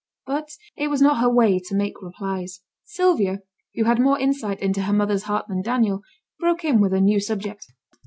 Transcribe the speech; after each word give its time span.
But 0.25 0.49
it 0.75 0.87
was 0.87 0.99
not 0.99 1.19
her 1.19 1.29
way 1.29 1.59
to 1.59 1.75
make 1.75 2.01
replies. 2.01 2.61
Sylvia, 2.85 3.41
who 3.75 3.83
had 3.83 3.99
more 4.01 4.17
insight 4.17 4.59
into 4.59 4.81
her 4.81 4.93
mother's 4.93 5.25
heart 5.29 5.45
than 5.47 5.61
Daniel, 5.61 6.01
broke 6.39 6.65
in 6.65 6.81
with 6.81 6.91
a 6.93 6.99
new 6.99 7.19
subject. 7.19 7.67